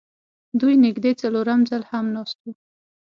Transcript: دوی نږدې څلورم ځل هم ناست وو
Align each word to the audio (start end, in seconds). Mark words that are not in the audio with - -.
دوی 0.59 0.75
نږدې 0.85 1.11
څلورم 1.21 1.59
ځل 1.69 1.83
هم 1.91 2.05
ناست 2.15 2.37
وو 2.41 2.51